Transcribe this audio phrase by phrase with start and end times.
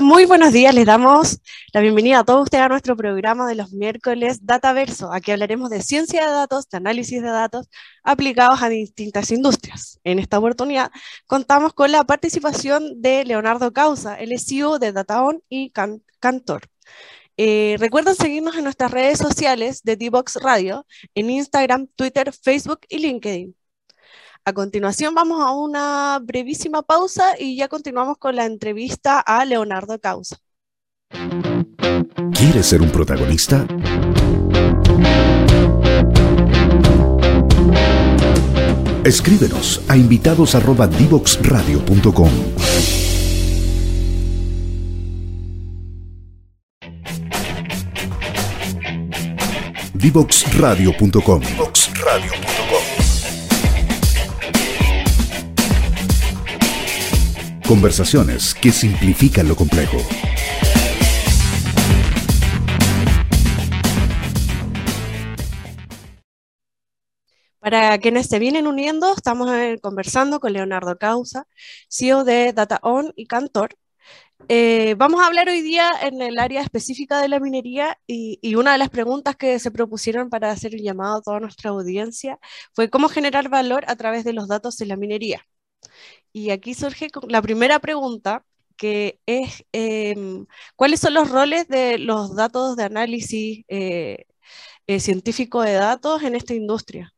[0.00, 0.74] Muy buenos días.
[0.74, 1.38] Les damos
[1.72, 5.12] la bienvenida a todos ustedes a nuestro programa de los miércoles Dataverso.
[5.12, 7.68] Aquí hablaremos de ciencia de datos, de análisis de datos
[8.02, 10.00] aplicados a distintas industrias.
[10.02, 10.90] En esta oportunidad
[11.26, 15.70] contamos con la participación de Leonardo Causa, el CEO de DataOn y
[16.18, 16.62] Cantor.
[17.36, 22.98] Eh, recuerden seguirnos en nuestras redes sociales de D-Box Radio, en Instagram, Twitter, Facebook y
[22.98, 23.54] LinkedIn.
[24.46, 29.98] A continuación vamos a una brevísima pausa y ya continuamos con la entrevista a Leonardo
[29.98, 30.36] Causa.
[32.34, 33.66] ¿Quieres ser un protagonista?
[39.02, 42.30] Escríbenos a invitados@divoxradio.com.
[49.94, 51.42] Divoxradio.com.
[57.66, 59.96] Conversaciones que simplifican lo complejo.
[67.58, 71.46] Para quienes se vienen uniendo, estamos eh, conversando con Leonardo Causa,
[71.88, 73.74] CEO de DataOn y Cantor.
[74.48, 78.56] Eh, vamos a hablar hoy día en el área específica de la minería y, y,
[78.56, 82.38] una de las preguntas que se propusieron para hacer el llamado a toda nuestra audiencia
[82.74, 85.46] fue cómo generar valor a través de los datos en la minería.
[86.36, 88.44] Y aquí surge la primera pregunta,
[88.76, 94.26] que es, em, ¿cuáles son los roles de los datos de análisis eh,
[94.88, 97.14] eh, científico de datos en esta industria?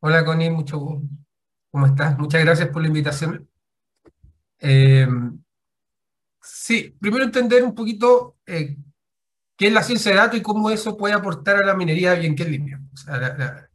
[0.00, 1.06] Hola Connie, mucho gusto.
[1.70, 2.18] ¿Cómo estás?
[2.18, 3.46] Muchas gracias por la invitación.
[4.60, 5.38] Em,
[6.40, 8.78] sí, primero entender un poquito eh,
[9.58, 12.34] qué es la ciencia de datos y cómo eso puede aportar a la minería bien
[12.34, 12.80] que es línea.
[12.94, 13.67] O sea, la,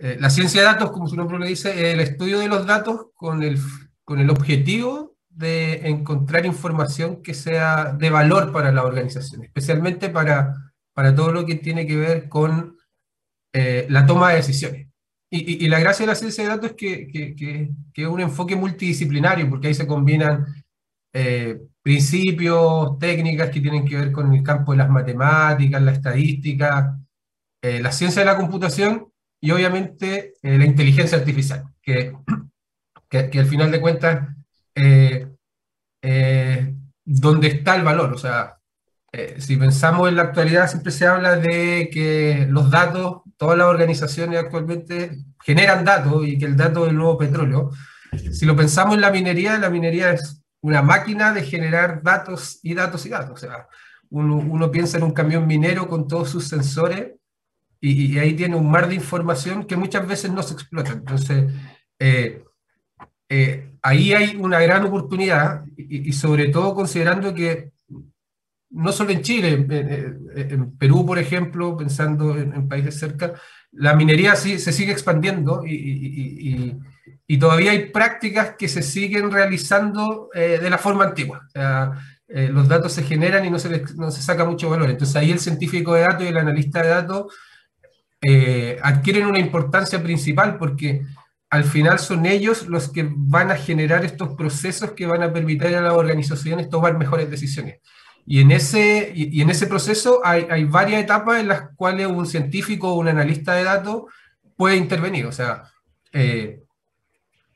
[0.00, 2.66] eh, la ciencia de datos, como su nombre lo dice, es el estudio de los
[2.66, 3.58] datos con el,
[4.04, 10.72] con el objetivo de encontrar información que sea de valor para la organización, especialmente para,
[10.94, 12.76] para todo lo que tiene que ver con
[13.52, 14.86] eh, la toma de decisiones.
[15.30, 18.20] Y, y, la gracia de la ciencia de datos es que, que, que, es un
[18.20, 20.46] enfoque multidisciplinario, porque ahí se combinan
[21.12, 26.98] eh, principios, técnicas que tienen que ver con el campo de las matemáticas, la estadística,
[27.60, 29.08] la ciencia de la computación
[29.40, 32.12] y obviamente eh, la inteligencia artificial, que,
[33.08, 34.28] que, al final de cuentas,
[34.74, 35.28] eh,
[36.02, 38.12] eh, ¿dónde está el valor?
[38.12, 38.56] O sea,
[39.38, 44.38] si pensamos en la actualidad, siempre se habla de que los datos, todas las organizaciones
[44.38, 47.70] actualmente generan datos y que el dato es el nuevo petróleo.
[48.32, 52.74] Si lo pensamos en la minería, la minería es una máquina de generar datos y
[52.74, 53.32] datos y datos.
[53.32, 53.66] O sea,
[54.10, 57.17] uno, uno piensa en un camión minero con todos sus sensores
[57.80, 60.92] y, ahí tiene un mar de información que muchas veces no se explota.
[60.92, 61.52] Entonces,
[61.98, 62.42] eh,
[63.28, 67.72] eh, ahí hay una gran oportunidad y, sobre todo considerando que
[68.70, 69.66] no solo en Chile,
[70.34, 73.34] en, Perú, por ejemplo, pensando en, países cerca,
[73.72, 76.76] la minería sí, se sigue expandiendo y,
[77.26, 81.42] y, todavía hay prácticas que se siguen realizando eh, de la forma antigua.
[81.46, 81.92] O sea,
[82.28, 84.90] los datos se generan y no se, no se saca mucho valor.
[84.90, 87.32] Entonces ahí el científico de datos y el analista de datos
[88.20, 91.02] eh, adquieren una importancia principal porque
[91.50, 95.74] al final son ellos los que van a generar estos procesos que van a permitir
[95.76, 97.78] a las organizaciones tomar mejores decisiones.
[98.26, 102.92] Y en ese, y, en ese proceso hay, varias etapas en las cuales un científico
[102.92, 104.02] o un analista de datos
[104.54, 105.24] puede intervenir.
[105.24, 105.62] O sea,
[106.12, 106.60] eh,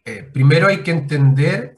[0.04, 1.76] eh, primero hay que entender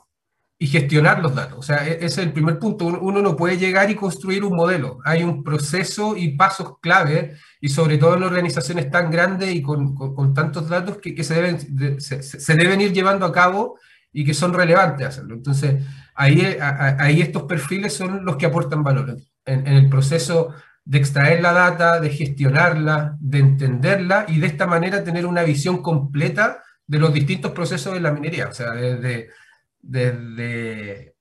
[0.65, 1.59] y gestionar los datos.
[1.59, 2.87] O sea, e-, ese es el primer punto.
[2.87, 4.99] Uno no puede llegar y construir un modelo.
[5.05, 10.33] Hay un proceso y pasos clave, y sobre todo en organizaciones tan grandes y con,
[10.33, 13.79] tantos datos que, que se, deben, se, deben ir llevando a cabo
[14.11, 15.35] y que son relevantes hacerlo.
[15.35, 15.85] Entonces,
[16.15, 16.57] ahí,
[16.99, 19.19] ahí estos perfiles son los que aportan valor.
[19.45, 25.05] en, el proceso de extraer la data, de gestionarla, de entenderla y de esta manera
[25.05, 29.29] tener una visión completa de los distintos procesos de la minería, o sea, desde,
[29.87, 31.15] desde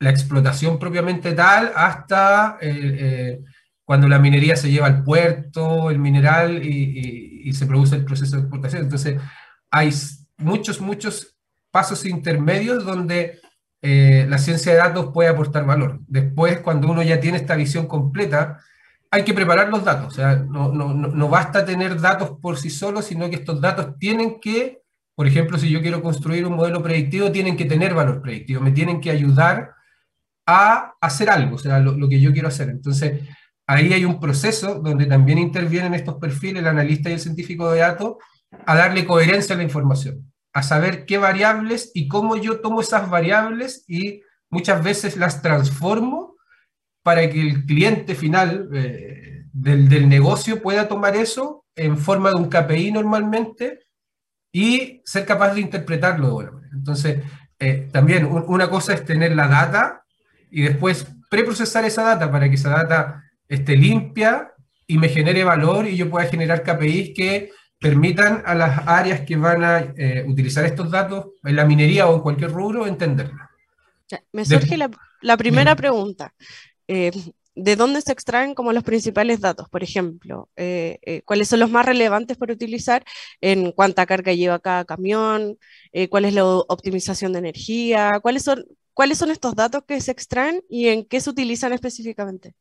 [0.00, 3.40] la explotación propiamente tal hasta eh, eh,
[3.84, 8.42] cuando la minería se lleva al puerto, el mineral y, se produce el proceso de
[8.42, 8.84] exportación.
[8.84, 9.20] Entonces,
[9.68, 9.90] hay
[10.36, 11.36] muchos, muchos
[11.72, 13.40] pasos intermedios donde
[13.82, 15.98] eh, la ciencia de datos puede aportar valor.
[16.06, 18.60] Después, cuando uno ya tiene esta visión completa,
[19.10, 20.06] hay que preparar los datos.
[20.06, 23.98] O sea, no, no, no basta tener datos por sí solos, sino que estos datos
[23.98, 24.79] tienen que,
[25.20, 28.70] por ejemplo, si yo quiero construir un modelo predictivo, tienen que tener valor predictivo, me
[28.70, 29.74] tienen que ayudar
[30.46, 32.70] a hacer algo, o sea, lo, lo que yo quiero hacer.
[32.70, 33.20] Entonces,
[33.66, 37.80] ahí hay un proceso donde también intervienen estos perfiles, el analista y el científico de
[37.80, 38.14] datos,
[38.64, 43.08] a darle coherencia a la información a saber qué variables y cómo yo tomo esas
[43.08, 46.36] variables y muchas veces las transformo
[47.02, 52.48] para que el cliente final eh, del, negocio pueda tomar eso en forma de un
[52.48, 53.80] KPI normalmente
[54.52, 56.72] y ser capaz de interpretarlo de buena manera.
[56.74, 57.22] Entonces,
[57.58, 60.04] eh, también una cosa es tener la data
[60.50, 64.52] y después preprocesar esa data para que esa data esté limpia
[64.86, 69.36] y me genere valor y yo pueda generar KPIs que permitan a las áreas que
[69.36, 73.50] van a eh, utilizar estos datos en la minería o en cualquier rubro entenderla.
[74.32, 76.34] Me surge la, primera pregunta.
[76.88, 77.12] Eh,
[77.54, 79.68] ¿De dónde se extraen como los principales datos?
[79.68, 83.04] Por ejemplo, eh, ¿cuáles son los más relevantes para utilizar
[83.40, 85.58] en cuánta carga lleva cada camión?
[86.10, 88.20] ¿Cuál es la optimización de energía?
[88.22, 88.64] ¿Cuáles son,
[88.94, 92.54] ¿Cuáles son estos datos que se extraen y en qué se utilizan específicamente?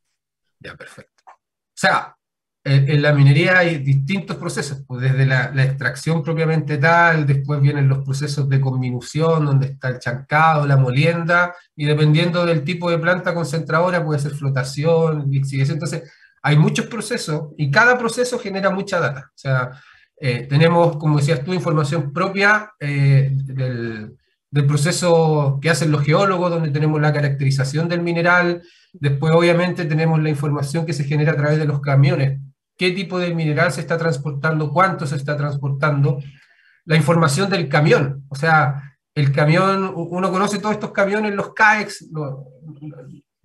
[0.59, 1.23] Ya, perfecto.
[1.27, 1.31] O
[1.73, 2.17] sea,
[2.65, 8.03] en la minería hay distintos procesos, pues desde la, extracción propiamente tal, después vienen los
[8.03, 13.33] procesos de conminución, donde está el chancado, la molienda, y dependiendo del tipo de planta
[13.33, 16.11] concentradora puede ser flotación, Entonces,
[16.41, 19.31] hay muchos procesos y cada proceso genera mucha data.
[19.33, 19.71] O sea,
[20.19, 23.31] eh, tenemos, como decías tú, información propia eh,
[24.51, 28.63] del proceso que hacen los geólogos, donde tenemos la caracterización del mineral,
[28.93, 32.39] después obviamente tenemos la información que se genera a través de los camiones
[32.79, 36.19] qué tipo de mineral se está transportando, cuánto se está transportando,
[36.85, 38.23] la información del camión.
[38.29, 42.45] O sea, el camión, uno conoce todos estos camiones, los CAEX, no,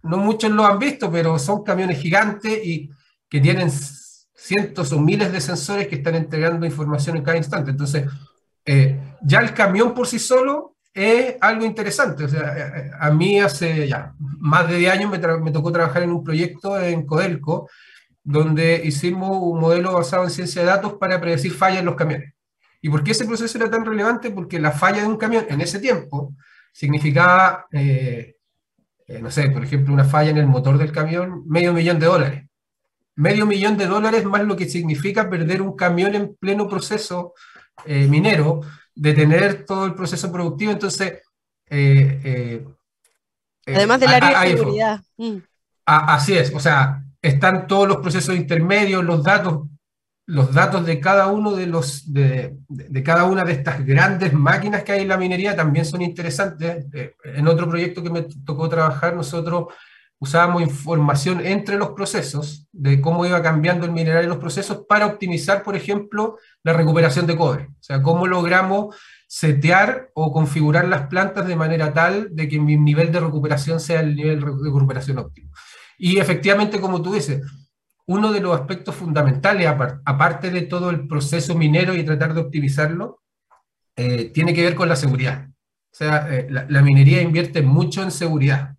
[0.02, 2.88] muchos lo han visto, pero son camiones gigantes y
[3.28, 7.72] que tienen cientos o miles de sensores que están entregando información en cada instante.
[7.72, 8.04] Entonces,
[8.64, 12.22] eh, ya el camión por sí solo es algo interesante.
[12.22, 12.54] O sea,
[13.00, 16.78] a mí hace ya más de 10 años me, me, tocó trabajar en un proyecto
[16.78, 17.68] en Codelco
[18.24, 22.32] donde hicimos un modelo basado en ciencia de datos para predecir fallas en los camiones.
[22.80, 24.30] ¿Y por qué ese proceso era tan relevante?
[24.30, 26.34] Porque la falla de un camión en ese tiempo
[26.72, 28.36] significaba, eh,
[29.06, 32.06] eh, no sé, por ejemplo, una falla en el motor del camión, medio millón de
[32.06, 32.44] dólares.
[33.14, 37.34] Medio millón de dólares más lo que significa perder un camión en pleno proceso
[37.84, 38.62] eh, minero,
[38.94, 40.72] detener todo el proceso productivo.
[40.72, 41.22] Entonces,
[43.66, 45.00] además del área de seguridad.
[45.16, 45.36] Mm.
[45.84, 49.66] así es, o sea, están todos los procesos intermedios, los datos,
[50.26, 52.54] los datos de cada uno de los de,
[53.02, 56.84] cada una de estas grandes máquinas que hay en la minería también son interesantes.
[56.92, 59.72] Eh, en otro proyecto que me tocó trabajar, nosotros
[60.18, 65.06] usábamos información entre los procesos de cómo iba cambiando el mineral en los procesos para
[65.06, 67.68] optimizar, por ejemplo, la recuperación de cobre.
[67.70, 68.94] O sea, cómo logramos
[69.26, 74.00] setear o configurar las plantas de manera tal de que mi nivel de recuperación sea
[74.00, 75.50] el nivel de recuperación óptimo.
[75.98, 77.42] Y efectivamente, como tú dices,
[78.06, 79.66] uno de los aspectos fundamentales,
[80.04, 83.22] aparte de todo el proceso minero y tratar de optimizarlo,
[83.96, 85.48] eh, tiene que ver con la seguridad.
[85.48, 88.74] O sea, eh, la, minería invierte mucho en seguridad,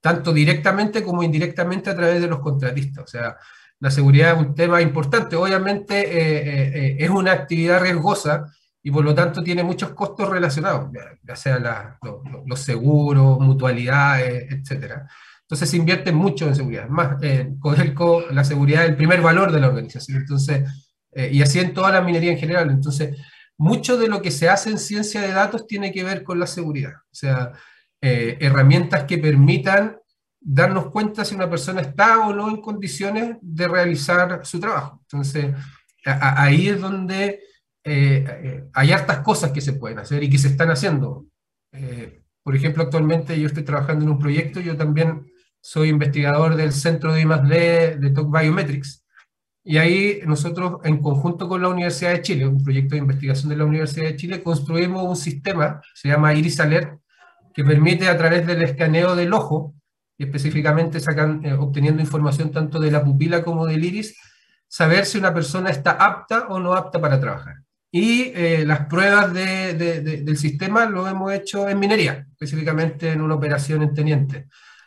[0.00, 3.04] tanto directamente como indirectamente a través de los contratistas.
[3.04, 3.36] O sea,
[3.80, 5.36] la seguridad es un tema importante.
[5.36, 8.46] Obviamente eh, es una actividad riesgosa
[8.82, 10.92] y por lo tanto tiene muchos costos relacionados,
[11.24, 11.98] ya, sea
[12.46, 15.08] los seguros, mutualidades, etcétera.
[15.46, 16.88] Entonces se invierte mucho en seguridad.
[16.88, 20.18] Más, eh, Codelco, la seguridad es el primer valor de la organización.
[20.18, 20.68] Entonces,
[21.12, 22.68] eh, y así en toda la minería en general.
[22.68, 23.16] Entonces,
[23.56, 26.48] mucho de lo que se hace en ciencia de datos tiene que ver con la
[26.48, 26.94] seguridad.
[26.94, 27.52] O sea,
[28.00, 29.98] eh, herramientas que permitan
[30.40, 34.98] darnos cuenta si una persona está o no en condiciones de realizar su trabajo.
[35.02, 35.54] Entonces,
[36.04, 37.40] ahí es donde
[37.84, 41.26] hay hartas cosas que se pueden hacer y que se están haciendo.
[42.42, 45.26] por ejemplo, actualmente yo estoy trabajando en un proyecto, yo también
[45.66, 47.96] soy investigador del Centro de I+.D.
[47.98, 49.04] de Talk Biometrics.
[49.64, 53.56] Y ahí nosotros, en conjunto con la Universidad de Chile, un proyecto de investigación de
[53.56, 57.00] la Universidad de Chile, construimos un sistema, se llama Iris Alert,
[57.52, 59.74] que permite a través del escaneo del ojo
[60.16, 64.16] y específicamente sacan, eh, obteniendo información tanto de la pupila como del iris,
[64.68, 67.56] saber si una persona está apta o no apta para trabajar.
[67.90, 73.34] Y eh, las pruebas de, del sistema lo hemos hecho en minería, específicamente en una
[73.34, 74.46] operación en Teniente.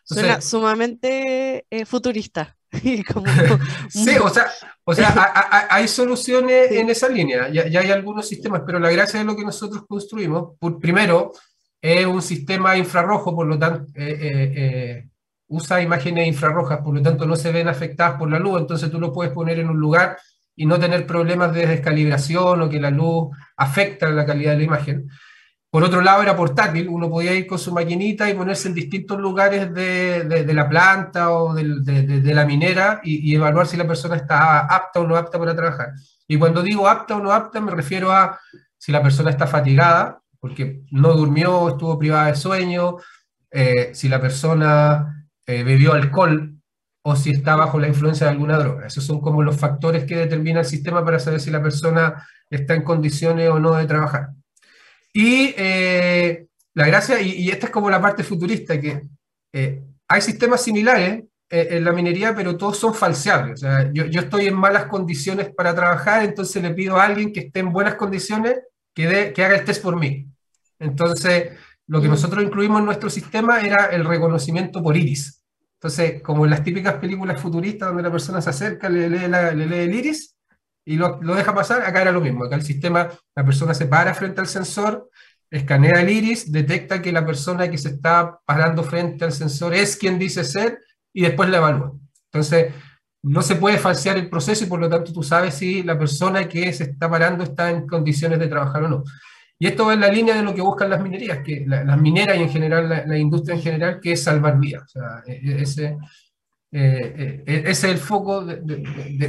[0.09, 2.55] Suena sumamente eh, futurista.
[3.89, 4.47] sí, o sea,
[4.83, 9.19] o sea hay, soluciones en esa línea, ya, ya, hay algunos sistemas, pero la gracia
[9.19, 11.31] de lo que nosotros construimos, por, primero,
[11.81, 15.07] es un sistema infrarrojo, por lo tanto, eh,
[15.47, 18.99] usa imágenes infrarrojas, por lo tanto no se ven afectadas por la luz, entonces tú
[18.99, 20.17] lo puedes poner en un lugar
[20.55, 24.63] y no tener problemas de descalibración o que la luz afecta la calidad de la
[24.63, 25.07] imagen.
[25.71, 29.19] Por otro lado, era portátil, uno podía ir con su maquinita y ponerse en distintos
[29.19, 34.15] lugares de, de, la planta o de, de la minera y, evaluar si la persona
[34.15, 35.89] está apta o no apta para trabajar.
[36.27, 38.39] Y cuando digo apta o no apta, me refiero a
[38.77, 42.97] si la persona está fatigada, porque no durmió, estuvo privada de sueño,
[43.51, 46.55] eh, si la persona eh, bebió alcohol
[47.03, 48.87] o si está bajo la influencia de alguna droga.
[48.87, 52.73] Esos son como los factores que determina el sistema para saber si la persona está
[52.73, 54.29] en condiciones o no de trabajar.
[55.13, 59.01] Y eh, la gracia, y, esta es como la parte futurista, que
[59.53, 63.63] eh, hay sistemas similares en la minería, pero todos son falseables.
[63.63, 67.33] O sea, yo, yo, estoy en malas condiciones para trabajar, entonces le pido a alguien
[67.33, 68.59] que esté en buenas condiciones
[68.93, 70.27] que, que haga el test por mí.
[70.77, 71.51] Entonces,
[71.87, 72.11] lo que mm.
[72.11, 75.43] nosotros incluimos en nuestro sistema era el reconocimiento por iris.
[75.79, 79.93] Entonces, como en las típicas películas futuristas donde la persona se acerca, le lee, el
[79.95, 80.35] iris
[80.89, 82.45] y lo, deja pasar, acá era lo mismo.
[82.45, 85.11] Acá el sistema, la persona se para frente al sensor,
[85.51, 89.95] escanea el iris, detecta que la persona que se está parando frente al sensor es
[89.95, 90.79] quien dice ser
[91.13, 91.93] y después la evalúa.
[92.31, 92.73] Entonces,
[93.21, 96.49] no se puede falsear el proceso y por lo tanto tú sabes si la persona
[96.49, 99.03] que se está parando está en condiciones de trabajar o no.
[99.59, 102.35] Y esto va en la línea de lo que buscan las minerías, que las mineras
[102.35, 104.83] y en general la, industria en general, que es salvar vidas.
[104.85, 105.97] O sea, e, e, ese,
[106.71, 108.83] eh, e, ese es el foco de,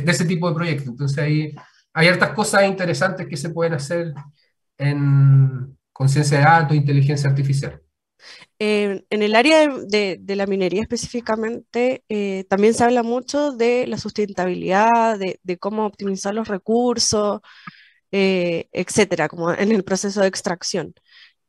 [0.07, 0.89] ese tipo de proyectos.
[0.89, 1.55] Entonces ahí
[1.93, 4.13] hay hartas cosas interesantes que se pueden hacer
[4.79, 7.81] en conciencia de datos, inteligencia artificial.
[8.59, 15.19] en el área de, la minería específicamente, eh, también se habla mucho de la sustentabilidad,
[15.19, 17.41] de, cómo optimizar los recursos,
[18.13, 20.95] eh, etcétera, como en el proceso de extracción.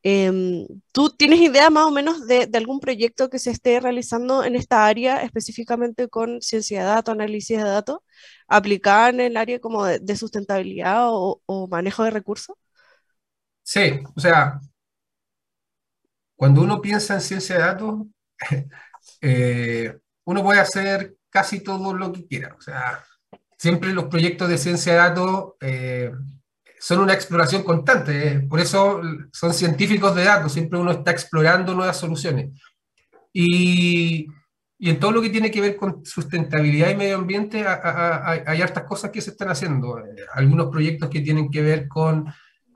[0.04, 4.56] Em, ¿Tú tienes idea más o menos de, algún proyecto que se esté realizando en
[4.56, 8.00] esta área, específicamente con ciencia de datos, análisis de datos,
[8.48, 12.56] aplicada en el área como de, sustentabilidad o, manejo de recursos?
[13.62, 14.60] Sí, o sea,
[16.36, 18.02] cuando uno piensa en ciencia de datos,
[19.22, 22.56] eh, uno puede hacer casi todo lo que quiera.
[22.58, 23.04] O sea,
[23.56, 26.12] siempre los proyectos de ciencia de datos eh,
[26.82, 31.76] son una exploración constante, eh, por eso son científicos de datos, siempre uno está explorando
[31.76, 32.60] nuevas soluciones.
[33.32, 34.26] Y,
[34.80, 38.86] y en todo lo que tiene que ver con sustentabilidad y medio ambiente, hay hartas
[38.86, 40.00] cosas que se están haciendo.
[40.00, 42.26] Eh, algunos proyectos que tienen que ver con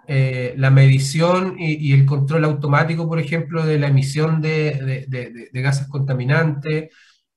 [0.08, 5.62] eh, la medición y, el control automático, por ejemplo, de la emisión de, de, de,
[5.64, 6.92] gases contaminantes,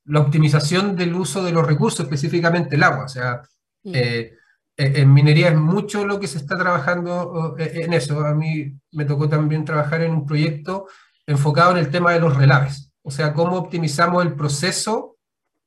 [0.05, 3.07] la optimización del uso de los recursos, específicamente el agua.
[3.07, 3.41] O sea.
[3.85, 4.35] Eh,
[4.79, 8.25] en minería es mucho lo que se está trabajando eh, en eso.
[8.25, 10.87] A mí me tocó también trabajar en un proyecto
[11.27, 15.17] enfocado en el tema de los relaves, o sea, cómo optimizamos el proceso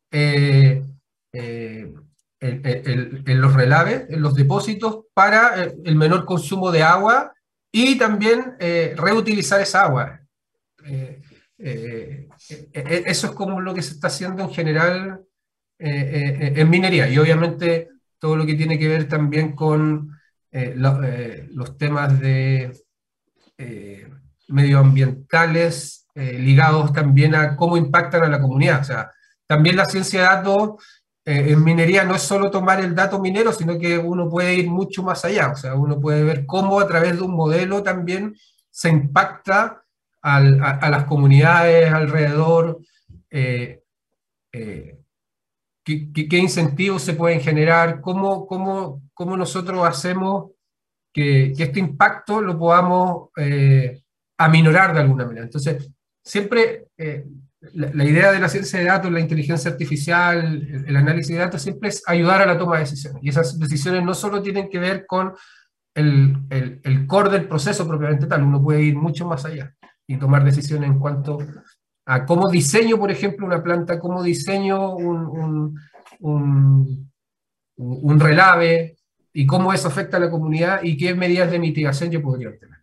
[0.10, 0.84] eh,
[1.34, 7.34] en los relaves, en los depósitos, para el menor consumo de agua
[7.72, 8.56] y también
[8.96, 10.22] reutilizar esa agua.
[11.60, 15.22] eso es como lo que se está haciendo en general
[15.78, 17.91] en minería y obviamente
[18.22, 20.16] todo lo que tiene que ver también con
[20.52, 22.72] eh, eh, los temas de
[23.58, 24.08] eh,
[24.48, 28.82] medioambientales ligados también a cómo impactan a la comunidad.
[28.82, 29.12] O sea,
[29.48, 30.72] también la ciencia de datos
[31.24, 35.04] en minería no es solo tomar el dato minero, sino que uno puede ir mucho
[35.04, 35.52] más allá.
[35.52, 38.36] O sea, uno puede ver cómo a través de un modelo también
[38.70, 39.84] se impacta
[40.22, 42.82] a, las comunidades alrededor.
[46.14, 48.02] ¿Qué, incentivos se pueden generar?
[48.02, 50.52] ¿Cómo, cómo, cómo nosotros hacemos
[51.14, 54.02] que, este impacto lo podamos eh,
[54.38, 55.46] aminorar de alguna manera?
[55.46, 55.90] Entonces,
[56.24, 57.26] siempre eh,
[57.74, 61.90] la, idea de la ciencia de datos, la inteligencia artificial, el, análisis de datos, siempre
[61.90, 63.24] es ayudar a la toma de decisiones.
[63.24, 65.34] Y esas decisiones no solo tienen que ver con
[65.94, 69.76] el, el, el core del proceso propiamente tal, uno puede ir mucho más allá
[70.08, 71.38] y tomar decisiones en cuanto
[72.06, 75.80] a cómo diseño, por ejemplo, una planta, cómo diseño un,
[76.20, 78.98] un, relave
[79.34, 82.80] y cómo eso afecta a la comunidad y qué medidas de mitigación yo podría tener.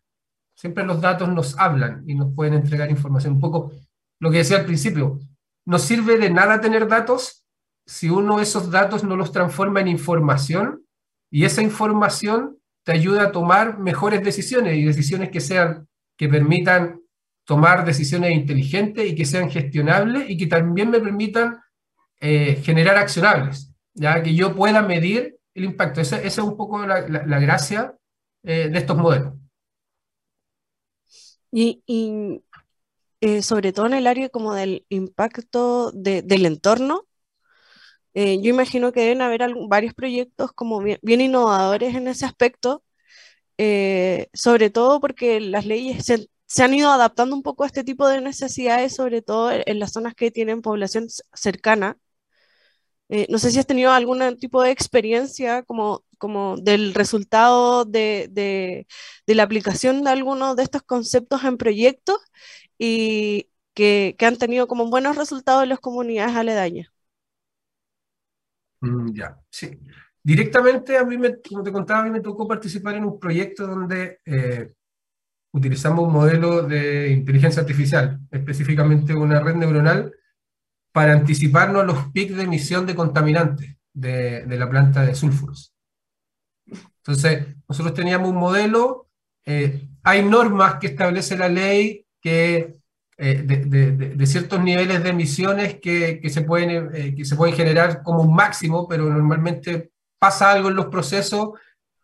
[0.55, 3.35] Siempre los datos nos hablan y nos pueden entregar información.
[3.35, 3.73] Un poco
[4.19, 5.21] lo que decía al principio,
[5.65, 7.45] no sirve de nada tener datos
[7.87, 10.85] si uno esos datos no los transforma en información
[11.31, 17.01] y esa información te ayuda a tomar mejores decisiones y decisiones que sean, que permitan
[17.49, 21.59] tomar decisiones inteligentes y que sean gestionables y que también me permitan
[22.21, 26.03] eh, generar accionables, ya que yo pueda medir el impacto.
[26.03, 27.97] Esa, es un poco la, gracia
[28.43, 29.33] eh, de estos modelos.
[31.51, 31.83] Y,
[33.23, 37.07] eh, sobre todo en el área como del impacto del entorno,
[38.13, 42.83] yo imagino que deben haber varios proyectos como bien, innovadores en ese aspecto,
[43.57, 48.09] sobre todo porque las leyes se, se, han ido adaptando un poco a este tipo
[48.09, 51.99] de necesidades, sobre todo en las zonas que tienen población cercana.
[53.11, 58.29] Eh, no sé si has tenido algún tipo de experiencia como, como del resultado de,
[58.31, 62.19] de, la aplicación de algunos de estos conceptos en proyectos
[62.79, 66.89] y que, que, han tenido como buenos resultados en las comunidades aledañas.
[68.81, 69.79] Mm, ya, sí.
[70.23, 73.67] Directamente a mí, me, como te contaba, a mí me tocó participar en un proyecto
[73.67, 74.75] donde eh,
[75.53, 80.13] utilizamos un modelo de inteligencia artificial, específicamente una red neuronal
[80.93, 85.75] para anticiparnos los picos de emisión de contaminantes de, de la planta de sulfuros.
[86.99, 89.09] Entonces, nosotros teníamos un modelo,
[89.47, 92.79] eh, hay normas que establece la ley que
[93.17, 97.35] eh, de, de, de, ciertos niveles de emisiones que, que se pueden, eh, que se
[97.35, 99.91] pueden generar como un máximo, pero normalmente
[100.21, 101.51] pasa algo en los procesos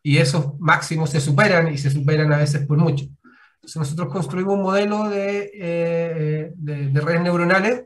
[0.03, 3.07] y esos máximos se superan y se superan a veces por mucho.
[3.75, 7.85] Nosotros construimos un modelo de, de redes neuronales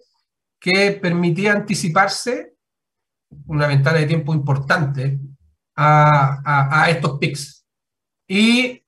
[0.60, 2.54] que permitía anticiparse
[3.46, 5.18] una ventana de tiempo importante
[5.76, 7.64] a, estos pics
[8.26, 8.82] y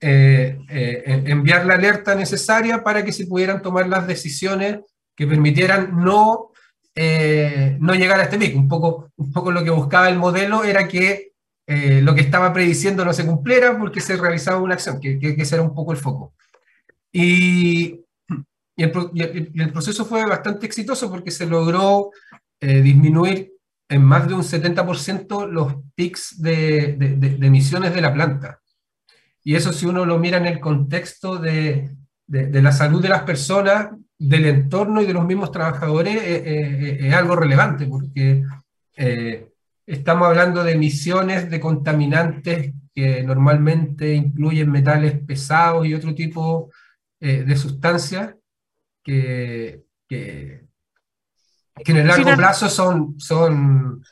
[0.00, 4.80] eh, eh, enviar la alerta necesaria para que se pudieran tomar las decisiones
[5.16, 6.50] que permitieran no,
[6.94, 8.56] eh, no llegar a este pic.
[8.56, 11.32] Un poco, un poco lo que buscaba el modelo era que
[11.68, 15.42] lo que estaba prediciendo no se cumpliera porque se realizaba una acción, que, que, que
[15.42, 16.32] ese era un poco el foco.
[17.18, 18.04] Y,
[18.76, 22.10] y el, proceso fue bastante exitoso porque se logró
[22.60, 23.52] eh, disminuir
[23.88, 28.60] en más de un 70% los pics de, de, emisiones de la planta.
[29.42, 31.96] Y eso si uno lo mira en el contexto de,
[32.28, 37.14] la salud de las personas, del entorno y de los mismos trabajadores, eh, eh, es
[37.14, 38.42] algo relevante porque
[39.86, 46.85] estamos hablando de emisiones de contaminantes que normalmente incluyen metales pesados y otro tipo de
[47.56, 48.34] sustancias
[49.02, 50.66] que, que,
[51.76, 54.02] en el largo plazo son, son,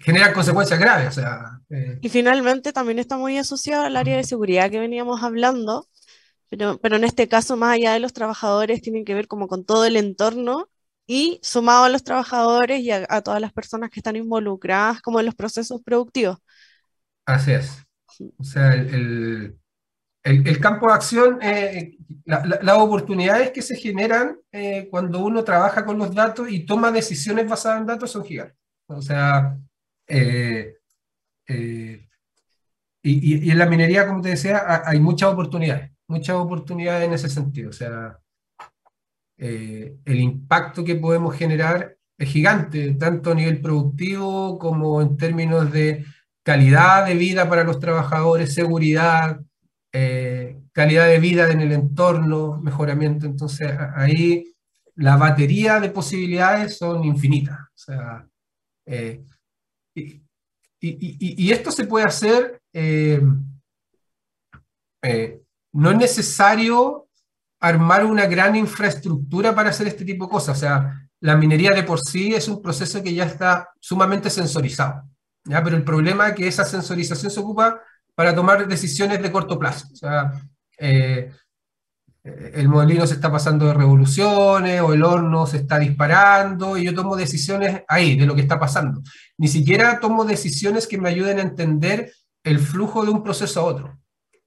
[0.00, 1.08] generan consecuencias graves.
[1.08, 1.98] O sea, eh.
[2.00, 5.88] Y finalmente también está muy asociado al área de seguridad que veníamos hablando,
[6.48, 9.64] pero, pero en este caso, más allá de los trabajadores, tienen que ver como con
[9.64, 10.68] todo el entorno
[11.06, 15.26] y sumado a los trabajadores y a, todas las personas que están involucradas como en
[15.26, 16.38] los procesos productivos.
[17.24, 17.84] Así es.
[18.38, 19.58] O sea, el, el,
[20.60, 26.14] campo de acción, eh, las oportunidades que se generan eh, cuando uno trabaja con los
[26.14, 28.56] datos y toma decisiones basadas en datos son gigantes.
[28.86, 29.58] O sea,
[30.06, 30.74] eh,
[33.02, 37.70] y, en la minería, como te decía, hay muchas oportunidades, muchas oportunidades en ese sentido.
[37.70, 38.16] O sea,
[39.36, 46.04] el impacto que podemos generar es gigante, tanto a nivel productivo como en términos de
[46.44, 49.40] calidad de vida para los trabajadores, seguridad,
[49.92, 53.26] eh, calidad de vida en el entorno, mejoramiento.
[53.26, 54.54] Entonces ahí
[54.96, 57.58] la batería de posibilidades son infinitas.
[57.60, 58.26] O sea,
[58.86, 59.22] eh,
[59.94, 63.20] y, esto se puede hacer, eh,
[65.72, 67.08] no es necesario
[67.60, 70.56] armar una gran infraestructura para hacer este tipo de cosas.
[70.56, 75.08] O sea, la minería de por sí es un proceso que ya está sumamente sensorizado.
[75.44, 75.62] ¿ya?
[75.62, 77.80] Pero el problema es que esa sensorización se ocupa
[78.14, 79.88] para tomar decisiones de corto plazo.
[79.92, 80.32] O sea,
[80.78, 81.32] eh,
[82.24, 86.94] el molino se está pasando de revoluciones o el horno se está disparando y yo
[86.94, 89.02] tomo decisiones ahí, de lo que está pasando.
[89.38, 92.12] Ni siquiera tomo decisiones que me ayuden a entender
[92.44, 93.98] el flujo de un proceso a otro.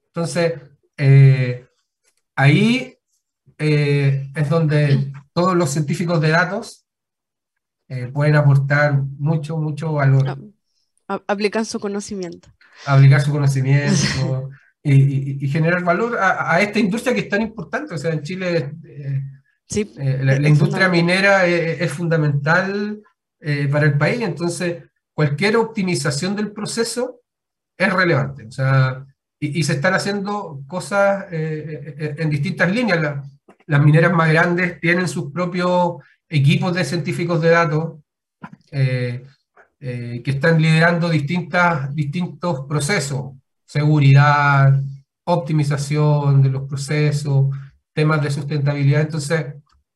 [0.08, 0.54] Entonces,
[0.98, 1.68] eh,
[2.36, 2.98] ahí
[3.58, 6.84] eh, es donde todos los científicos de datos
[8.14, 10.36] pueden aportar mucho, mucho valor.
[11.08, 12.55] Aplican su conocimiento
[12.86, 14.50] aplicar su conocimiento
[14.84, 17.94] y, generar valor a, esta industria que es tan importante.
[17.94, 19.22] O sea, en Chile eh,
[19.68, 23.02] sí, eh, la, industria minera es, fundamental
[23.40, 24.84] eh, para el país, entonces
[25.14, 27.22] cualquier optimización del proceso
[27.78, 28.46] es relevante.
[28.46, 29.06] O sea,
[29.40, 33.22] y, se están haciendo cosas en distintas líneas.
[33.68, 35.98] las mineras más grandes tienen sus propios
[36.30, 38.00] equipos de científicos de datos
[38.72, 39.24] eh,
[39.88, 44.82] eh, que están liderando distintas, distintos procesos, seguridad,
[45.26, 47.56] optimización de los procesos,
[47.94, 49.02] temas de sustentabilidad.
[49.02, 49.46] Entonces,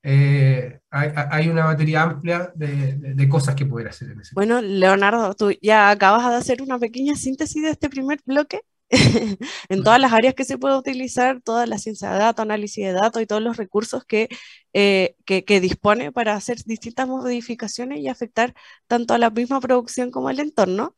[0.03, 5.51] eh, hay, una batería amplia de, cosas que poder hacer en ese Bueno, Leonardo, tú
[5.59, 8.61] ya acabas de hacer una pequeña síntesis de este primer bloque.
[9.69, 12.93] en todas las áreas que se puede utilizar, toda la ciencia de datos, análisis de
[12.93, 14.29] datos y todos los recursos que,
[14.73, 18.53] eh, que, que, dispone para hacer distintas modificaciones y afectar
[18.87, 20.95] tanto a la misma producción como al entorno.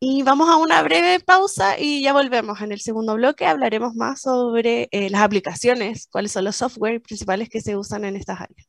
[0.00, 2.60] Y vamos a una breve pausa y ya volvemos.
[2.60, 7.48] En el segundo bloque hablaremos más sobre eh, las aplicaciones, cuáles son los software principales
[7.48, 8.66] que se usan en estas áreas.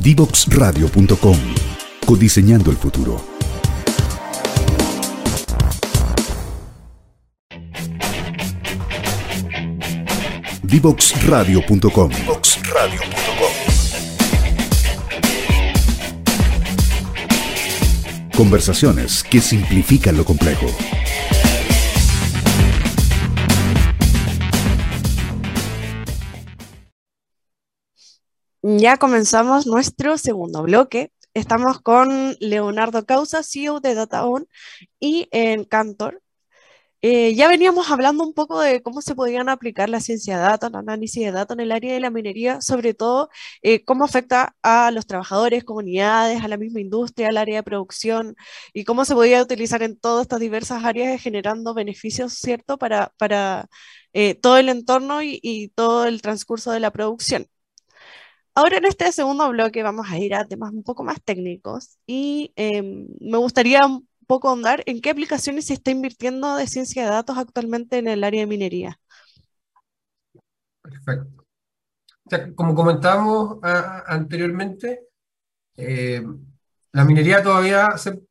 [0.00, 1.38] Divoxradio.com
[2.06, 3.33] Codiseñando el futuro.
[10.66, 12.10] Divoxradio.com
[18.34, 20.66] Conversaciones que simplifican lo complejo.
[28.62, 31.12] Ya comenzamos nuestro segundo bloque.
[31.34, 34.48] Estamos con Leonardo Causa, CEO de DataOn,
[34.98, 36.22] y en Cantor,
[37.06, 40.70] eh, ya veníamos hablando un poco de cómo se podían aplicar la ciencia de datos,
[40.70, 43.28] el análisis de datos en el área de la minería, sobre todo
[43.62, 48.36] eh, cómo afecta a los trabajadores, comunidades, a la misma industria, al área de producción
[48.72, 53.68] y cómo se podía utilizar en todas estas diversas áreas generando beneficios, ¿cierto?, para, para
[54.14, 57.46] eh, todo el entorno y, y todo el transcurso de la producción.
[58.56, 62.52] Ahora en este segundo bloque vamos a ir a temas un poco más técnicos y
[62.56, 63.80] em, me gustaría
[64.34, 68.24] poco andar en qué aplicaciones se está invirtiendo de ciencia de datos actualmente en el
[68.24, 68.98] área de minería.
[70.82, 71.46] Perfecto.
[72.56, 75.06] como comentábamos anteriormente,
[75.76, 76.26] eh,
[76.90, 78.22] la minería todavía se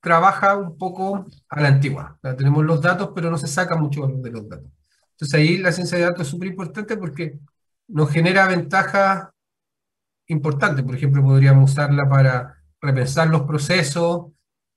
[0.00, 2.18] trabaja un poco a la antigua.
[2.38, 4.70] tenemos los datos, pero no se saca mucho de los datos.
[5.10, 7.38] Entonces ahí la ciencia de datos es súper importante porque
[7.86, 9.28] nos genera ventajas
[10.28, 10.82] importantes.
[10.86, 14.28] Por ejemplo, podríamos usarla para repensar los procesos,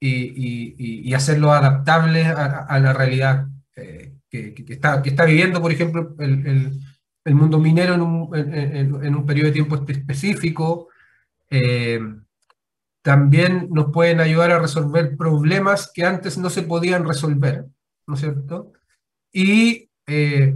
[0.05, 6.81] y, hacerlo adaptable a, la realidad eh, que, está, que está viviendo, por ejemplo, el,
[7.23, 10.89] el, mundo minero en un, en, un, periodo de tiempo específico.
[11.49, 11.99] Eh,
[13.01, 17.65] también nos pueden ayudar a resolver problemas que antes no se podían resolver,
[18.07, 18.71] ¿no es cierto?
[19.31, 20.55] Y, eh,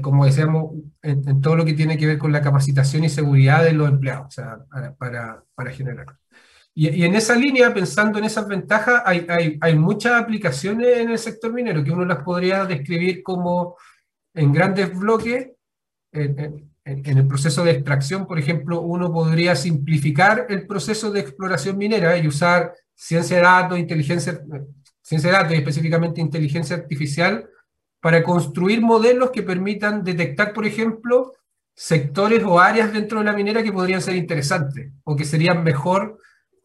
[0.00, 3.72] como decíamos, en, todo lo que tiene que ver con la capacitación y seguridad de
[3.72, 4.58] los empleados, sea,
[4.98, 6.06] para, para generar.
[6.80, 11.18] Y, en esa línea, pensando en esas ventajas, hay, hay, hay, muchas aplicaciones en el
[11.18, 13.76] sector minero que uno las podría describir como
[14.32, 15.50] en grandes bloques.
[16.10, 21.76] En, en, el proceso de extracción, por ejemplo, uno podría simplificar el proceso de exploración
[21.76, 24.40] minera y usar ciencia de datos, inteligencia,
[25.02, 27.46] ciencia de datos y específicamente inteligencia artificial
[28.00, 31.34] para construir modelos que permitan detectar, por ejemplo,
[31.74, 36.16] sectores o áreas dentro de la minera que podrían ser interesantes o que serían mejor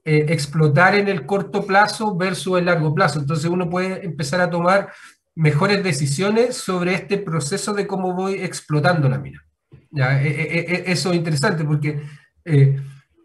[0.07, 3.17] eh, explotar en el corto plazo versus el largo plazo.
[3.17, 4.93] Entonces uno puede empezar a tomar
[5.33, 9.43] mejores decisiones sobre este proceso de cómo voy explotando la mina.
[9.89, 10.21] ¿Ya?
[10.21, 12.03] E, e, e, eso es interesante porque
[12.45, 12.79] eh,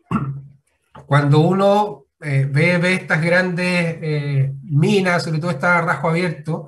[1.07, 6.67] cuando uno eh, ve, estas grandes minas, sobre todo está rajo abierto,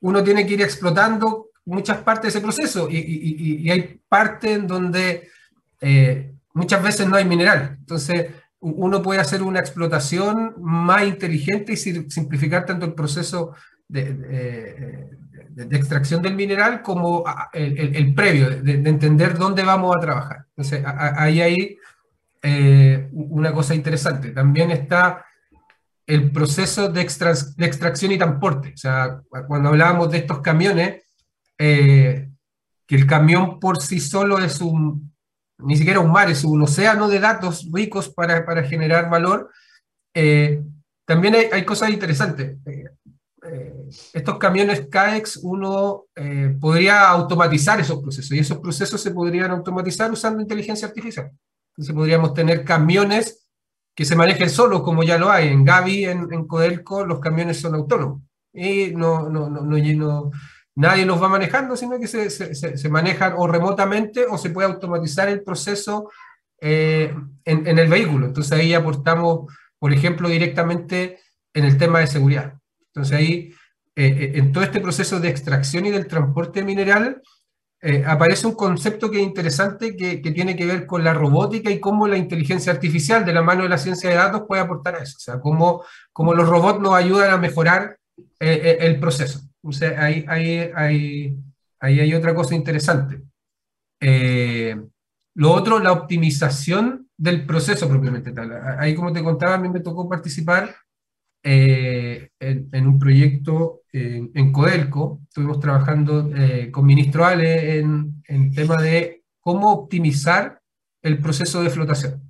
[0.00, 5.30] uno tiene que ir explotando muchas partes de ese proceso y hay partes en donde
[6.54, 7.76] muchas veces no hay mineral.
[7.78, 13.54] Entonces, uno puede hacer una explotación más inteligente y simplificar tanto el proceso
[13.88, 15.08] de,
[15.70, 20.46] extracción del mineral como el, previo, de, entender dónde vamos a trabajar.
[20.50, 21.78] Entonces, ahí hay
[22.40, 24.30] eh, una cosa interesante.
[24.30, 25.24] También está
[26.06, 28.72] el proceso de, extracción y transporte.
[28.74, 31.02] O sea, cuando hablábamos de estos camiones,
[31.58, 32.28] eh,
[32.86, 35.11] que el camión por sí solo es un,
[35.64, 39.50] ni siquiera un mar, es un océano de datos ricos para, para generar valor.
[40.14, 40.62] Eh,
[41.06, 42.56] también hay, hay, cosas interesantes.
[42.66, 42.84] Eh,
[43.44, 43.74] eh,
[44.12, 46.04] estos camiones CAEX, uno
[46.60, 51.30] podría automatizar esos procesos y esos procesos se podrían automatizar usando inteligencia artificial.
[51.70, 53.48] Entonces podríamos tener camiones
[53.94, 55.48] que se manejen solos, como ya lo hay.
[55.48, 58.22] En Gavi, en, en Codelco, los camiones son autónomos
[58.52, 60.30] y no, no, no, no, no
[60.74, 65.28] nadie los va manejando, sino que se, se, manejan o remotamente o se puede automatizar
[65.28, 66.08] el proceso
[66.60, 68.26] eh, en, el vehículo.
[68.26, 71.18] Entonces ahí aportamos, por ejemplo, directamente
[71.52, 72.54] en el tema de seguridad.
[72.86, 73.54] Entonces ahí,
[73.96, 77.20] eh, eh, en todo este proceso de extracción y del transporte mineral,
[78.06, 82.06] aparece un concepto que es interesante que, tiene que ver con la robótica y cómo
[82.06, 85.16] la inteligencia artificial de la mano de la ciencia de datos puede aportar a eso.
[85.16, 87.98] O sea, cómo, cómo los robots nos ayudan a mejorar
[88.38, 89.51] el proceso.
[89.62, 91.36] O sea, ahí, ahí, ahí,
[91.80, 93.22] ahí hay otra cosa interesante.
[95.34, 98.52] lo otro, la optimización del proceso propiamente tal.
[98.78, 100.74] Ahí, como te contaba, a mí me tocó participar
[101.44, 105.20] eh, en, un proyecto en, Codelco.
[105.28, 110.60] Estuvimos trabajando eh, con Ministro Ale en el tema de cómo optimizar
[111.02, 112.22] el proceso de flotación.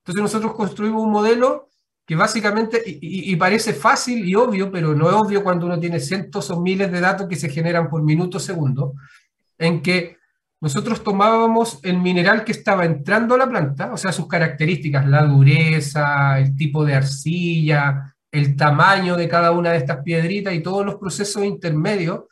[0.00, 1.68] Entonces nosotros construimos un modelo
[2.06, 6.50] que básicamente, y, parece fácil y obvio, pero no es obvio cuando uno tiene cientos
[6.50, 8.94] o miles de datos que se generan por minuto o segundo,
[9.58, 10.16] en que
[10.60, 15.24] nosotros tomábamos el mineral que estaba entrando a la planta, o sea, sus características, la
[15.24, 20.86] dureza, el tipo de arcilla, el tamaño de cada una de estas piedritas y todos
[20.86, 22.24] los procesos intermedios.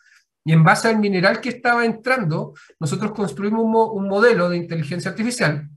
[0.44, 5.68] Y en base al mineral que estaba entrando, nosotros construimos un, modelo de inteligencia artificial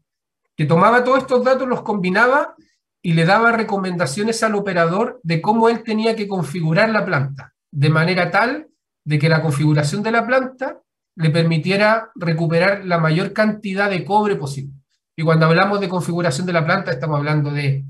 [0.56, 2.56] que tomaba todos estos datos, los combinaba
[3.02, 7.90] y le daba recomendaciones al operador de cómo él tenía que configurar la planta, de
[7.90, 8.68] manera tal
[9.06, 10.82] de que la configuración de la planta
[11.16, 14.74] le permitiera recuperar la mayor cantidad de cobre posible.
[15.16, 17.86] Y cuando hablamos de configuración de la planta, estamos hablando de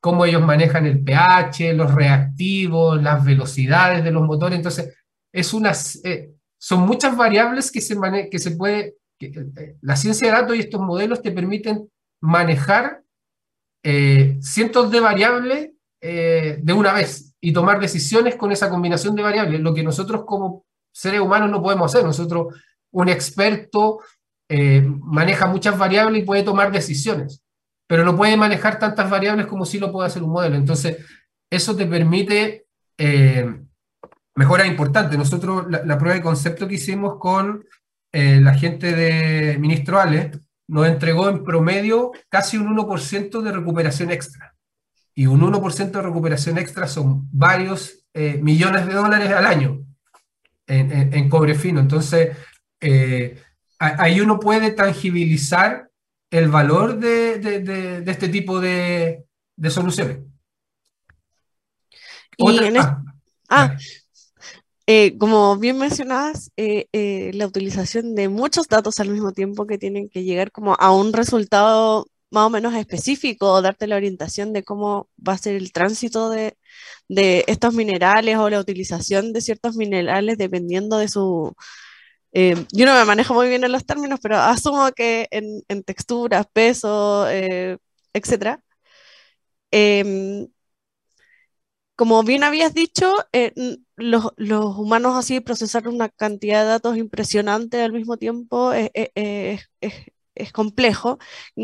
[0.00, 4.56] cómo ellos manejan el pH, los reactivos, las velocidades de los motores.
[4.56, 4.92] Entonces,
[5.32, 7.96] es unas, eh, son muchas variables que se,
[8.28, 11.88] que se puede, eh, la ciencia de datos y estos modelos te permiten
[12.20, 13.02] manejar
[13.82, 19.60] eh, cientos de variables de una vez y tomar decisiones con esa combinación de variables,
[19.60, 22.04] lo que nosotros como seres humanos no podemos hacer.
[22.04, 22.56] Nosotros,
[22.90, 24.00] un experto
[24.48, 27.42] maneja muchas variables y puede tomar decisiones
[27.92, 30.56] pero no puede manejar tantas variables como si lo puede hacer un modelo.
[30.56, 30.96] Entonces,
[31.50, 32.64] eso te permite
[32.96, 33.54] eh,
[34.34, 35.18] mejoras importantes.
[35.18, 37.66] Nosotros, la, prueba de concepto que hicimos con
[38.10, 40.30] eh, la gente de Ministro Ale,
[40.68, 44.54] nos entregó en promedio casi un 1% de recuperación extra.
[45.14, 49.80] Y un 1% de recuperación extra son varios eh, millones de dólares al año
[50.66, 51.80] en, cobre fino.
[51.80, 52.36] Entonces,
[52.80, 53.38] eh,
[53.78, 55.90] ahí uno puede tangibilizar
[56.30, 59.26] el valor de, este tipo de,
[59.68, 60.20] soluciones.
[62.78, 63.02] Ah,
[63.50, 63.76] ah
[64.86, 69.78] eh, como bien mencionabas, eh, eh, la utilización de muchos datos al mismo tiempo que
[69.78, 74.52] tienen que llegar como a un resultado más o menos específico, o darte la orientación
[74.52, 76.56] de cómo va a ser el tránsito de,
[77.46, 81.54] estos minerales o la utilización de ciertos minerales dependiendo de su,
[82.32, 86.46] yo no me manejo muy bien en los términos, pero asumo que en, en texturas,
[86.52, 87.78] peso, eh,
[88.14, 88.58] etc.
[89.70, 90.48] Em,
[91.96, 93.14] como bien habías dicho,
[94.02, 94.32] los,
[94.76, 99.62] humanos así procesar una cantidad de datos impresionante al mismo tiempo es, es,
[100.34, 101.18] es, complejo.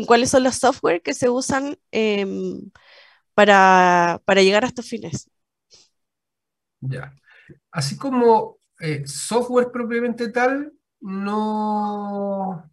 [0.07, 2.71] ¿Cuáles son los software que se usan em,
[3.33, 5.29] para, para llegar a estos fines?
[6.81, 7.13] Ya.
[7.71, 12.69] Así como eh, software propiamente tal, no,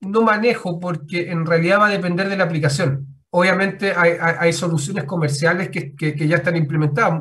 [0.00, 3.05] no manejo porque en realidad va a depender de la aplicación.
[3.38, 7.20] Obviamente hay, soluciones comerciales que, ya están implementadas.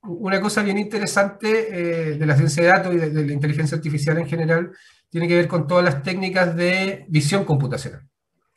[0.00, 4.16] Una cosa bien interesante eh, de la ciencia de datos y de, la inteligencia artificial
[4.18, 4.70] en general
[5.10, 8.06] tiene que ver con todas las técnicas de visión computacional.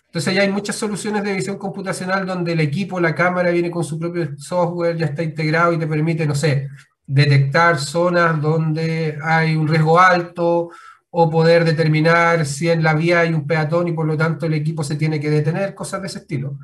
[0.05, 3.83] Entonces ya hay muchas soluciones de visión computacional donde el equipo, la cámara viene con
[3.83, 6.67] su propio software, ya está integrado y te permite, no sé,
[7.07, 10.69] detectar zonas donde hay un riesgo alto
[11.09, 14.53] o poder determinar si en la vía hay un peatón y por lo tanto el
[14.53, 16.59] equipo se tiene que detener, cosas de ese estilo.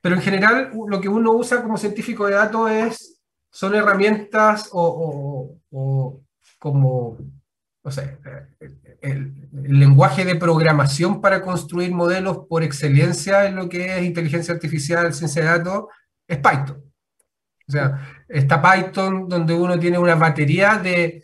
[0.00, 5.56] Pero en general lo que uno usa como científico de datos es, son herramientas o,
[6.58, 7.18] como,
[7.82, 8.18] no sé,
[9.00, 14.54] el, el, lenguaje de programación para construir modelos por excelencia en lo que es inteligencia
[14.54, 15.84] artificial, ciencia de datos,
[16.26, 16.88] es Python.
[17.68, 21.22] O sea, está Python, donde uno tiene una batería de,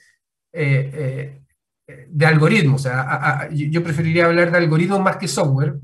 [0.52, 1.40] eh,
[1.86, 2.80] eh, de algoritmos.
[2.80, 5.76] O sea, yo preferiría hablar de algoritmos más que software,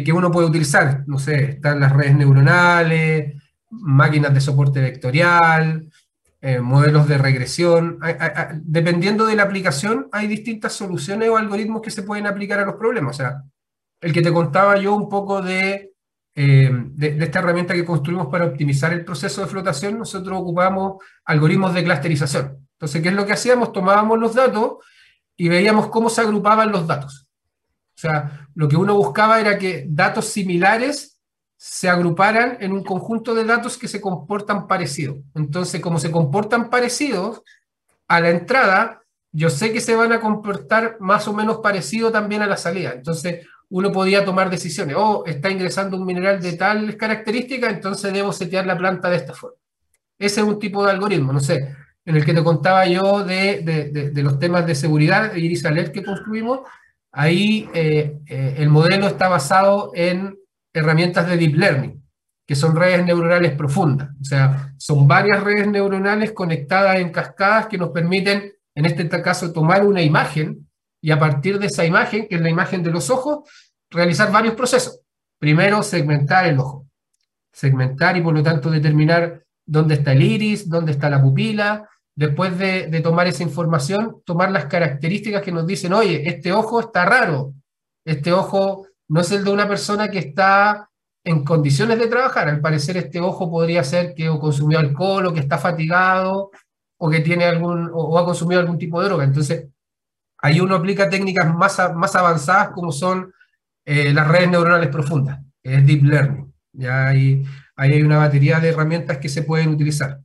[0.00, 1.04] que, uno puede utilizar.
[1.06, 3.34] No sé, están las redes neuronales,
[3.70, 5.90] máquinas de soporte vectorial,
[6.40, 7.98] eh, modelos de regresión.
[8.62, 12.76] dependiendo de la aplicación, hay distintas soluciones o algoritmos que se pueden aplicar a los
[12.76, 13.16] problemas.
[13.16, 13.42] O sea,
[14.00, 15.92] el que te contaba yo un poco de
[16.34, 21.74] eh, de, esta herramienta que construimos para optimizar el proceso de flotación, nosotros ocupamos algoritmos
[21.74, 22.66] de clusterización.
[22.72, 23.72] Entonces, ¿qué es lo que hacíamos?
[23.72, 24.78] Tomábamos los datos
[25.36, 27.21] y veíamos cómo se agrupaban los datos.
[28.02, 31.20] Sea, lo que uno buscaba era que datos similares
[31.56, 35.18] se agruparan en un conjunto de datos que se comportan parecidos.
[35.36, 37.42] Entonces, como se comportan parecidos,
[38.08, 42.42] a la entrada yo sé que se van a comportar más o menos parecido también
[42.42, 42.92] a la salida.
[42.92, 44.96] Entonces, uno podía tomar decisiones.
[44.98, 49.32] Oh, está ingresando un mineral de tal característica, entonces debo setear la planta de esta
[49.32, 49.56] forma.
[50.18, 54.10] Ese es un tipo de algoritmo, no sé, en el que te contaba yo de,
[54.16, 56.60] los temas de seguridad, Iris Alert que construimos.
[57.12, 60.36] Ahí eh, eh, el modelo está basado en
[60.72, 62.02] herramientas de deep learning,
[62.46, 64.10] que son redes neuronales profundas.
[64.20, 69.52] O sea, son varias redes neuronales conectadas en cascadas que nos permiten en este caso,
[69.52, 70.68] tomar una imagen
[71.00, 73.48] y a partir de esa imagen, que es la imagen de los ojos,
[73.90, 75.00] realizar varios procesos.
[75.38, 76.86] Primero, segmentar el ojo.
[77.52, 81.88] Segmentar y por lo tanto determinar dónde está el iris, dónde está la pupila.
[82.14, 87.06] Después de, tomar esa información, tomar las características que nos dicen, oye, este ojo está
[87.06, 87.54] raro,
[88.04, 90.90] este ojo no es el de una persona que está
[91.24, 92.48] en condiciones de trabajar.
[92.48, 96.50] Al parecer este ojo podría ser que consumió alcohol o que está fatigado
[96.98, 99.24] o que tiene algún, o, ha consumido algún tipo de droga.
[99.24, 99.68] Entonces,
[100.38, 103.32] ahí uno aplica técnicas más, más avanzadas como son
[103.84, 106.52] eh, las redes neuronales profundas, es Deep Learning.
[106.72, 107.44] Ya ahí,
[107.76, 110.20] hay una batería de herramientas que se pueden utilizar.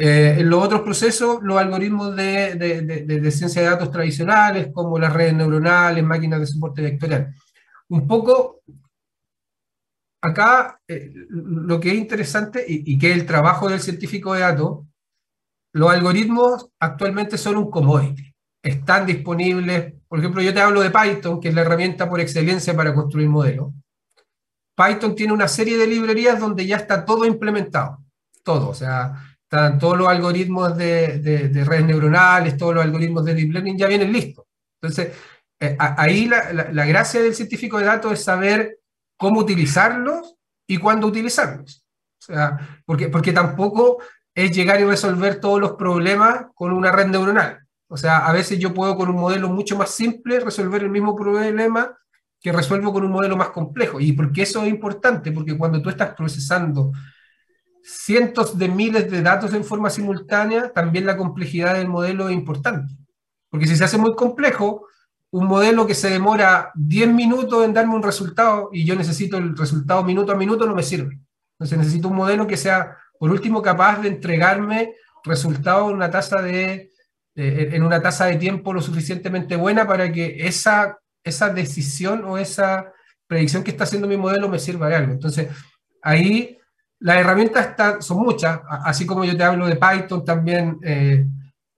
[0.00, 4.98] Eh, en los otros procesos, los algoritmos de, de, de, ciencia de datos tradicionales, como
[4.98, 7.34] las redes neuronales, máquinas de soporte vectorial.
[7.88, 8.62] Un poco,
[10.22, 14.40] acá eh, lo que es interesante y, y, que es el trabajo del científico de
[14.40, 14.88] datos
[15.72, 18.34] los algoritmos actualmente son un commodity.
[18.62, 22.74] Están disponibles, por ejemplo, yo te hablo de Python, que es la herramienta por excelencia
[22.74, 23.72] para construir modelos.
[24.76, 27.98] Python tiene una serie de librerías donde ya está todo implementado,
[28.42, 33.52] todo, o sea, están todos los algoritmos de, redes neuronales, todos los algoritmos de deep
[33.52, 34.44] learning ya vienen listos.
[34.78, 35.16] Entonces,
[35.58, 38.80] eh, ahí la, gracia del científico de datos es saber
[39.16, 41.82] cómo utilizarlos y cuándo utilizarlos.
[42.20, 44.02] O sea, porque, porque tampoco
[44.34, 47.60] es llegar y resolver todos los problemas con una red neuronal.
[47.88, 51.16] O sea, a veces yo puedo con un modelo mucho más simple resolver el mismo
[51.16, 51.96] problema
[52.38, 53.98] que resuelvo con un modelo más complejo.
[53.98, 55.32] ¿Y por qué eso es importante?
[55.32, 56.92] Porque cuando tú estás procesando
[57.88, 62.94] cientos de miles de datos en forma simultánea, también la complejidad del modelo es importante.
[63.50, 64.86] Porque si se hace muy complejo,
[65.30, 69.56] un modelo que se demora 10 minutos en darme un resultado y yo necesito el
[69.56, 71.18] resultado minuto a minuto, no me sirve.
[71.52, 76.40] Entonces necesito un modelo que sea por último, capaz de entregarme resultados en una tasa
[76.40, 76.92] de,
[77.34, 82.92] en una tasa de tiempo lo suficientemente buena para que esa, esa decisión o esa
[83.26, 85.12] predicción que está haciendo mi modelo me sirva de algo.
[85.12, 85.48] Entonces,
[86.00, 86.57] ahí
[87.00, 91.26] las herramientas son muchas, así como yo te hablo de Python también, eh,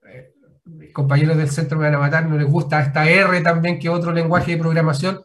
[0.07, 3.89] eh, compañeros del centro me van a matar, no les gusta esta R también, que
[3.89, 5.21] otro lenguaje de programación,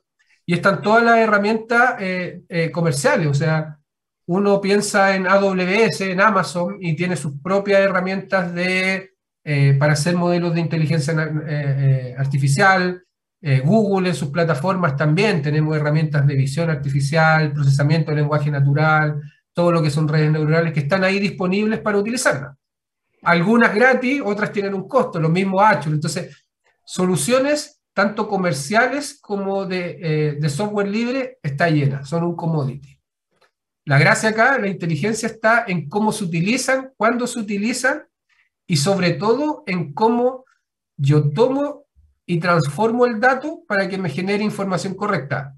[0.46, 3.80] y están todas las herramientas eh, comerciales, o sea,
[4.28, 9.12] uno piensa en AWS, en Amazon, y tiene sus propias herramientas de,
[9.44, 13.02] eh, para hacer modelos de inteligencia eh, eh, artificial.
[13.64, 19.22] Google en sus plataformas también tenemos herramientas de visión artificial, procesamiento de lenguaje natural,
[19.56, 22.56] todo lo que son redes neuronales que están ahí disponibles para utilizarlas.
[23.24, 25.96] Algunas gratis, otras tienen un costo, lo mismo Azure.
[25.96, 26.46] Entonces,
[26.84, 33.00] soluciones tanto comerciales como de, de software libre está llena, son un commodity.
[33.86, 38.04] La gracia acá, la inteligencia está en cómo se utilizan, cuándo se utilizan
[38.68, 40.44] y sobre todo en cómo
[40.98, 41.86] yo tomo
[42.26, 45.56] y transformo el dato para que me genere información correcta.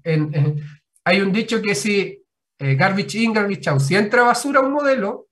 [1.04, 2.22] hay un dicho que si
[2.58, 5.28] eh, garbage in, garbage out, si entra basura a un modelo,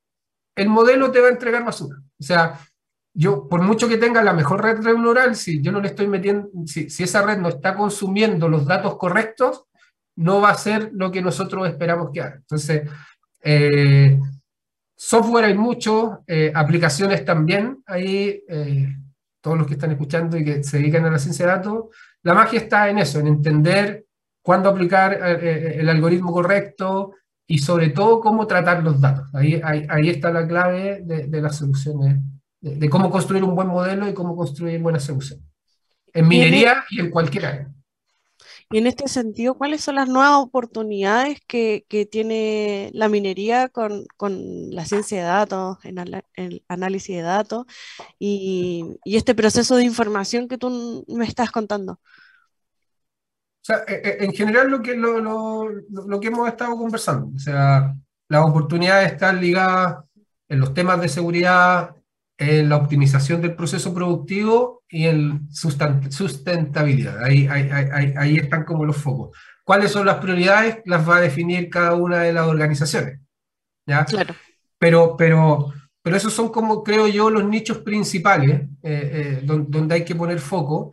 [0.54, 1.98] el modelo te va a entregar basura.
[2.18, 2.60] O sea,
[3.12, 6.48] yo, por mucho que tenga la mejor red neuronal, si yo no le estoy metiendo,
[6.66, 9.64] si, esa red no está consumiendo los datos correctos,
[10.16, 12.36] no va a ser lo que nosotros esperamos que haga.
[12.36, 12.88] Entonces,
[13.42, 14.18] eh,
[14.94, 18.42] software hay mucho, eh, aplicaciones también, ahí
[19.40, 21.84] todos los que están escuchando y que se dedican a la ciencia de datos,
[22.22, 24.05] la magia está en eso, en entender
[24.46, 27.14] cuándo aplicar el algoritmo correcto
[27.48, 29.26] y sobre todo cómo tratar los datos.
[29.34, 32.20] Ahí, ahí, está la clave de, las soluciones,
[32.60, 35.44] de, de, cómo construir un buen modelo y cómo construir buenas soluciones.
[36.12, 37.72] En minería y en cualquier área.
[38.70, 44.06] Y en este sentido, ¿cuáles son las nuevas oportunidades que, tiene la minería con,
[44.70, 47.66] la ciencia de datos, en el análisis de datos
[48.20, 52.00] y, este proceso de información que tú me estás contando?
[53.66, 57.96] Sea, e, e, en general lo que, lo, que hemos estado conversando, o sea,
[58.28, 60.04] las oportunidades están ligadas
[60.48, 61.96] en los temas de seguridad,
[62.38, 67.24] en la optimización del proceso productivo y en sustentabilidad.
[67.24, 69.36] Ahí, ahí, ahí, están como los focos.
[69.64, 70.78] ¿Cuáles son las prioridades?
[70.84, 73.18] Las va a definir cada una de las organizaciones.
[73.84, 74.04] ¿ya?
[74.04, 74.32] Claro.
[74.78, 80.04] Pero, pero, pero esos son como, creo yo, los nichos principales eh, eh, donde, hay
[80.04, 80.92] que poner foco.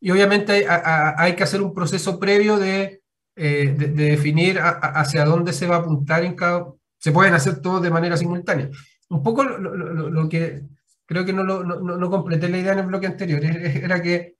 [0.00, 3.02] Y obviamente hay, que hacer un proceso previo de,
[3.34, 6.66] de, definir hacia dónde se va a apuntar en cada...
[6.98, 8.70] Se pueden hacer todos de manera simultánea.
[9.08, 10.62] Un poco lo, que
[11.06, 14.36] creo que no, no, no, completé la idea en el bloque anterior, era que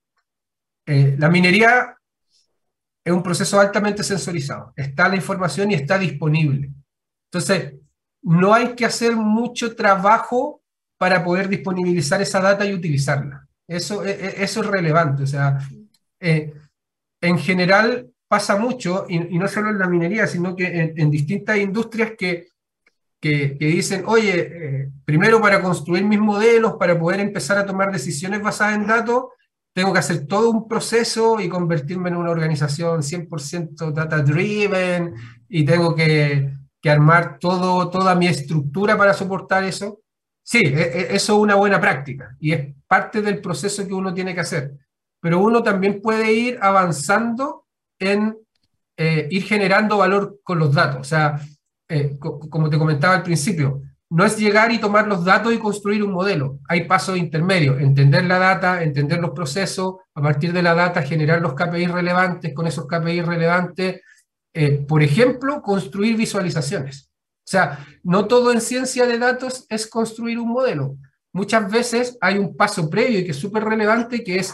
[0.85, 1.95] la minería
[3.03, 4.73] es un proceso altamente sensorizado.
[4.75, 6.71] Está la información y está disponible.
[7.31, 7.75] Entonces,
[8.21, 10.61] no hay que hacer mucho trabajo
[10.97, 13.47] para poder disponibilizar esa data y utilizarla.
[13.69, 15.23] Eso, e, e, eso es relevante.
[15.23, 15.59] O sea,
[16.19, 16.53] eh,
[17.21, 22.13] en general pasa mucho, y, no solo en la minería, sino que en, distintas industrias
[22.17, 22.47] que,
[23.19, 28.41] que, dicen, oye, eh, primero para construir mis modelos, para poder empezar a tomar decisiones
[28.41, 29.25] basadas en datos,
[29.73, 35.13] tengo que hacer todo un proceso y convertirme en una organización 100% data driven
[35.47, 40.01] y tengo que, que, armar todo, toda mi estructura para soportar eso.
[40.51, 44.15] Sí, e, e, eso es una buena práctica y es parte del proceso que uno
[44.15, 44.71] tiene que hacer.
[45.21, 47.67] Pero uno también puede ir avanzando
[47.99, 48.35] en
[48.97, 51.01] eh, ir generando valor con los datos.
[51.01, 51.39] O sea,
[51.87, 56.03] eh, como te comentaba al principio, no es llegar y tomar los datos y construir
[56.03, 56.57] un modelo.
[56.67, 61.41] Hay pasos intermedios, entender la data, entender los procesos, a partir de la data generar
[61.41, 64.01] los KPI relevantes, con esos KPI relevantes,
[64.51, 67.08] eh, por ejemplo, construir visualizaciones.
[67.49, 70.97] O sea, no todo en ciencia de datos es construir un modelo.
[71.33, 74.53] Muchas veces hay un paso previo y que es súper relevante, que es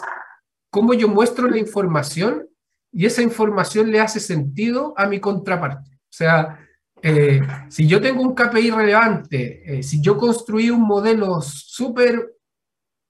[0.70, 2.48] cómo yo muestro la información
[2.94, 5.92] y esa información le hace sentido a mi contraparte.
[5.94, 6.58] O sea,
[7.02, 12.34] eh, si yo tengo un KPI relevante, eh, si yo construí un modelo súper,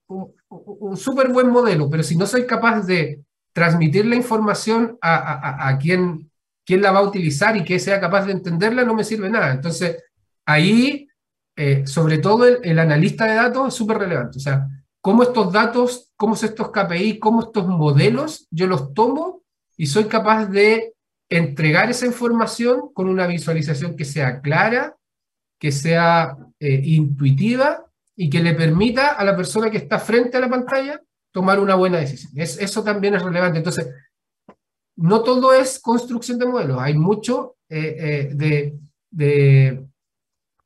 [0.08, 3.24] un, súper buen modelo, pero si no soy capaz de
[3.54, 6.32] transmitir la información a, a, quien,
[6.66, 9.52] quien, la va a utilizar y que sea capaz de entenderla, no me sirve nada.
[9.52, 10.04] Entonces,
[10.46, 11.08] ahí,
[11.56, 14.38] eh, sobre todo el, analista de datos es súper relevante.
[14.38, 14.68] O sea,
[15.02, 19.44] cómo estos datos, cómo estos KPI, cómo estos modelos, yo los tomo
[19.78, 20.94] y soy capaz de
[21.30, 24.96] entregar esa información con una visualización que sea clara,
[25.60, 27.86] que sea eh, intuitiva
[28.16, 31.02] y que le permita a la persona que está frente a la pantalla
[31.32, 32.32] tomar una buena decisión.
[32.36, 33.58] eso también es relevante.
[33.58, 33.88] Entonces,
[34.98, 38.76] no todo es construcción de modelos, hay mucho eh, eh,
[39.12, 39.86] de,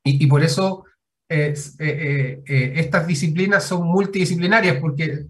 [0.03, 0.85] y, por eso
[1.31, 5.27] eh, eh, eh, estas disciplinas son multidisciplinarias porque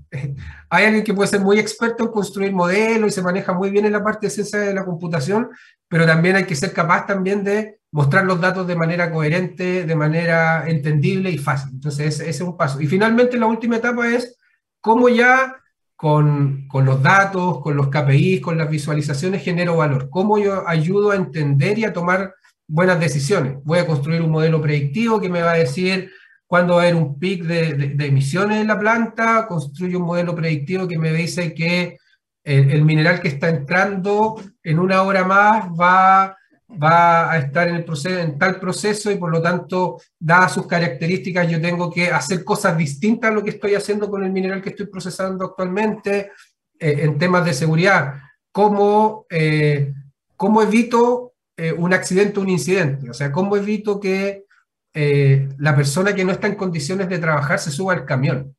[0.69, 3.85] hay alguien que puede ser muy experto en construir modelos y se maneja muy bien
[3.85, 5.49] en la parte de ciencia de la computación,
[5.89, 9.95] pero también hay que ser capaz también de mostrar los datos de manera coherente, de
[9.95, 11.71] manera entendible y fácil.
[11.73, 12.79] Entonces, ese, es un paso.
[12.79, 14.37] Y finalmente, la última etapa es
[14.79, 15.55] cómo ya
[15.99, 20.09] con, con, los datos, con los KPIs, con las visualizaciones genero valor.
[20.09, 22.35] Cómo yo ayudo a entender y a tomar
[22.65, 23.57] buenas decisiones.
[23.65, 26.09] Voy a construir un modelo predictivo que me va a decir
[26.47, 30.87] cuándo va a haber un pic de, emisiones en la planta, construyo un modelo predictivo
[30.87, 31.97] que me dice que
[32.45, 36.37] el, mineral que está entrando en una hora más va,
[36.71, 41.91] va a estar en, tal proceso y por lo tanto, dadas sus características, yo tengo
[41.91, 45.45] que hacer cosas distintas a lo que estoy haciendo con el mineral que estoy procesando
[45.45, 46.31] actualmente
[46.79, 48.15] eh, en temas de seguridad.
[48.51, 49.93] ¿Cómo, eh,
[50.35, 53.09] cómo evito eh, un accidente o un incidente.
[53.09, 54.45] O sea, ¿cómo evito que
[54.91, 58.53] la persona que no está en condiciones de trabajar se suba al camión?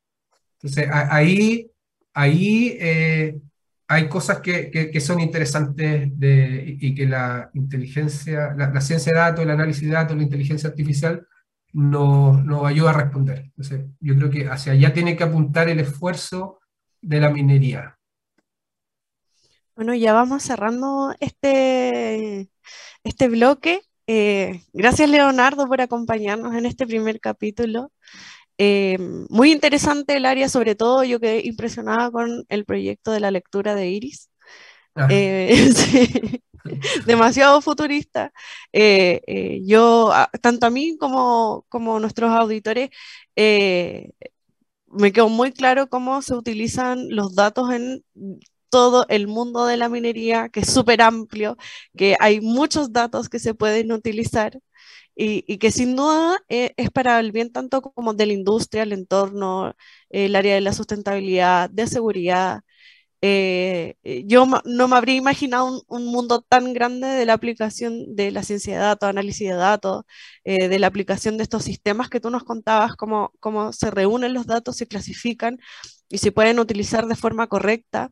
[0.54, 1.70] Entonces, ahí,
[2.14, 2.78] ahí
[3.92, 9.82] hay cosas que, son interesantes y que la inteligencia, la, ciencia de datos, el análisis
[9.82, 11.26] de datos, la inteligencia artificial
[11.72, 13.46] nos, nos ayuda a responder.
[13.46, 16.60] Entonces, yo creo que hacia allá tiene que apuntar el esfuerzo
[17.00, 17.98] de la minería.
[19.74, 22.48] Bueno, ya vamos cerrando este,
[23.02, 23.80] este bloque.
[24.06, 27.90] Eh, gracias Leonardo por acompañarnos en este primer capítulo.
[28.62, 28.98] Eh,
[29.30, 33.74] muy interesante el área, sobre todo yo quedé impresionada con el proyecto de la lectura
[33.74, 34.28] de Iris.
[34.94, 35.08] Ah.
[35.10, 35.48] Eh,
[37.06, 38.32] demasiado futurista.
[39.62, 42.90] yo, tanto a mí como, como nuestros auditores,
[43.34, 48.04] me quedó muy claro cómo se utilizan los datos en
[48.68, 51.56] todo el mundo de la minería, que es súper amplio,
[51.96, 54.60] que hay muchos datos que se pueden utilizar
[55.22, 58.92] y, que sin duda eh, es para el bien tanto como de la industria, el
[58.92, 59.74] entorno,
[60.08, 62.62] el área de la sustentabilidad, de seguridad.
[63.22, 68.30] Eh, eh, yo no me habría imaginado un, mundo tan grande de la aplicación de
[68.30, 70.04] la ciencia de datos, análisis de datos,
[70.44, 74.46] de la aplicación de estos sistemas que tú nos contabas, cómo, cómo se reúnen los
[74.46, 75.58] datos, se clasifican
[76.08, 78.10] y se pueden utilizar de forma correcta.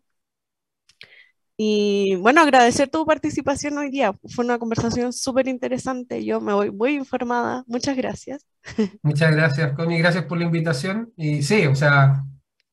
[1.61, 4.15] Y bueno, agradecer tu participación hoy día.
[4.29, 6.25] Fue una conversación súper interesante.
[6.25, 7.65] Yo me voy muy informada.
[7.67, 8.47] Muchas gracias.
[9.03, 9.99] Muchas gracias, Connie.
[9.99, 11.13] Gracias por la invitación.
[11.17, 12.23] Y sí, o sea,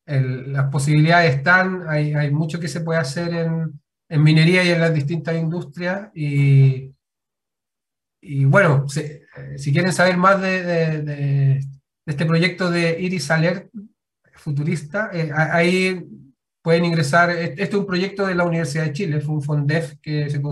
[0.06, 1.82] las posibilidades están.
[1.88, 3.72] Hay, hay, mucho que se puede hacer en,
[4.08, 6.08] en, minería y en las distintas industrias.
[6.14, 6.94] Y,
[8.20, 9.24] y bueno, si, eh,
[9.56, 10.62] si, quieren saber más de,
[11.02, 11.60] de,
[12.06, 13.68] este proyecto de Iris Alert
[14.34, 16.06] futurista, eh, ahí
[16.66, 20.28] pueden ingresar, este es un proyecto de la Universidad de Chile, fue un FONDEF que
[20.28, 20.42] se,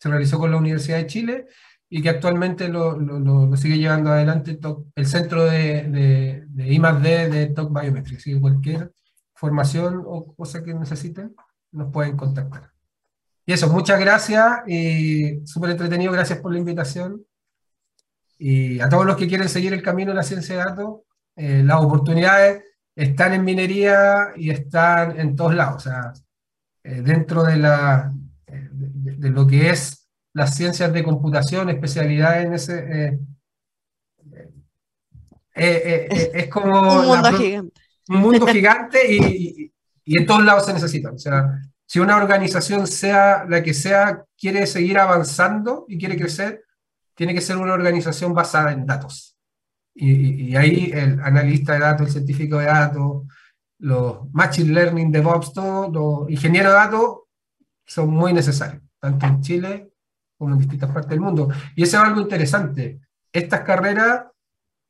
[0.00, 1.46] se, realizó con la Universidad de Chile
[1.88, 4.58] y que actualmente lo, lo, sigue llevando adelante
[4.96, 7.28] el Centro de, de, de I+.D.
[7.28, 8.22] de TOC Biometrics.
[8.22, 8.92] Así que cualquier
[9.36, 11.36] formación o cosa que necesiten,
[11.70, 12.72] nos pueden contactar.
[13.46, 17.24] Y eso, muchas gracias y súper entretenido, gracias por la invitación.
[18.36, 21.02] Y a todos los que quieren seguir el camino de la ciencia de datos,
[21.36, 22.64] eh, las oportunidades
[23.00, 25.76] están en minería y están en todos lados.
[25.76, 26.12] O sea,
[26.84, 28.12] eh, dentro de, la,
[28.46, 33.18] eh, de, lo que es las ciencias de computación, especialidad en ese...
[35.54, 37.00] Eh, es como...
[37.00, 37.80] Un mundo gigante.
[38.08, 39.72] Un mundo gigante y,
[40.04, 41.10] y, en todos lados se necesita.
[41.10, 46.64] O sea, si una organización, sea la que sea, quiere seguir avanzando y quiere crecer,
[47.14, 49.36] tiene que ser una organización basada en datos.
[49.94, 53.26] Y, ahí el analista de datos, el científico de datos,
[53.78, 57.18] los machine learning, DevOps, todos los ingenieros de datos
[57.86, 59.92] son muy necesarios, tanto en Chile
[60.38, 61.48] como en distintas partes del mundo.
[61.74, 63.00] Y eso es algo interesante.
[63.32, 64.26] Estas carreras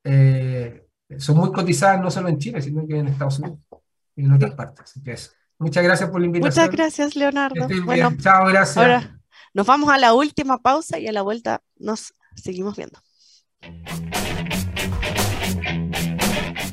[0.05, 0.87] eh,
[1.19, 3.59] son muy cotizadas no solo en Chile, sino que en Estados Unidos
[4.15, 5.01] y en otras partes.
[5.59, 6.65] muchas gracias por la invitación.
[6.65, 7.69] Muchas gracias, Leonardo.
[7.85, 8.77] Bueno, chao, gracias.
[8.77, 9.21] Ahora
[9.53, 13.01] nos vamos a la última pausa y a la vuelta nos seguimos viendo.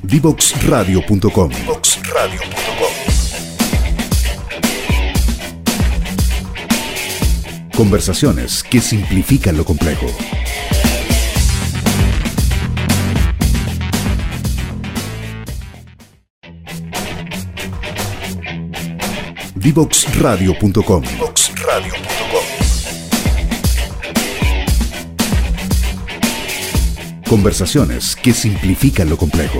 [0.08, 1.50] Divoxradio.com.
[7.76, 10.06] Conversaciones que simplifican lo complejo.
[19.56, 21.02] Divoxradio.com.
[27.28, 29.58] Conversaciones que simplifican lo complejo.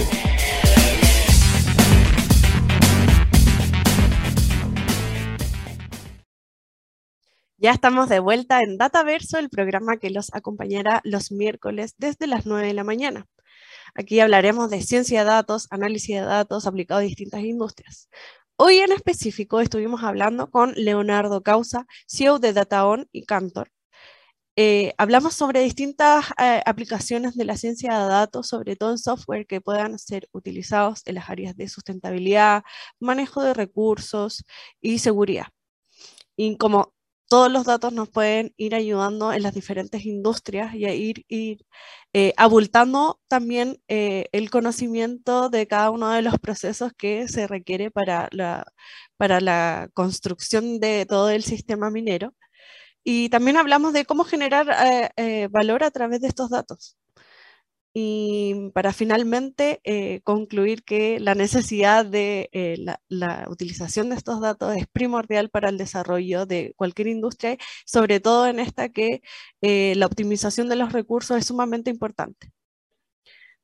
[7.61, 12.47] Ya estamos de vuelta en Dataverso, el programa que los acompañará los miércoles desde las
[12.47, 13.27] 9 de la mañana.
[13.95, 18.09] Aquí hablaremos de ciencia de datos, análisis de datos aplicado a distintas industrias.
[18.57, 23.73] Hoy en específico estuvimos hablando con Leonardo Causa, CEO de DataOn y Cantor,
[24.57, 29.47] eh, hablamos sobre distintas eh, aplicaciones de la ciencia de datos, sobre todo en software
[29.47, 32.63] que puedan ser utilizados en las áreas de sustentabilidad,
[33.01, 34.45] manejo de recursos
[34.81, 35.47] y seguridad.
[36.37, 36.95] Y como
[37.29, 41.67] todos los datos nos pueden ir ayudando en las diferentes industrias y a ir, ir
[42.13, 48.29] eh, abultando también el conocimiento de cada uno de los procesos que se requiere para
[48.33, 48.65] la,
[49.95, 52.35] construcción de todo el sistema minero.
[53.05, 56.98] Y también hablamos de cómo generar eh, eh, valor a través de estos datos.
[57.95, 62.51] Y para finalmente eh, concluir que la necesidad de
[63.09, 68.47] la, utilización de estos datos es primordial para el desarrollo de cualquier industria, sobre todo
[68.47, 69.23] en esta que
[69.61, 72.53] la optimización de los recursos es sumamente importante.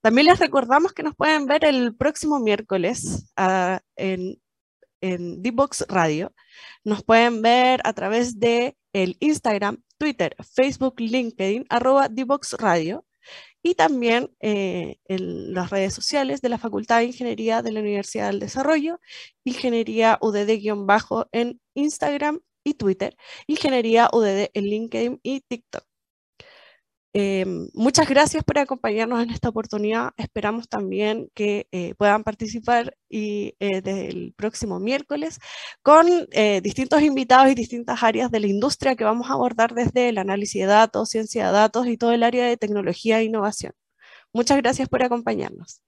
[0.04, 4.38] También les recordamos que nos pueden ver el próximo miércoles ah, en,
[5.00, 6.34] en Dbox Radio.
[6.84, 13.06] Nos pueden ver a través de el Instagram, Twitter, Facebook, LinkedIn, arroba Divox Radio
[13.64, 18.28] y también eh, en las redes sociales de la Facultad de Ingeniería de la Universidad
[18.28, 19.00] del Desarrollo,
[19.44, 23.16] Ingeniería UDD- en Instagram y Twitter,
[23.48, 25.84] Ingeniería UDD en LinkedIn y TikTok.
[27.16, 30.10] Em, muchas gracias por acompañarnos en esta oportunidad.
[30.16, 35.38] Esperamos también que eh, puedan participar y, eh, desde el próximo miércoles
[35.82, 40.08] con eh, distintos invitados y distintas áreas de la industria que vamos a abordar desde
[40.08, 43.74] el análisis de datos, ciencia de datos y todo el área de tecnología e innovación.
[44.32, 45.82] Muchas gracias por acompañarnos.